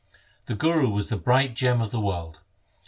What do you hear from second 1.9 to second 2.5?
the world.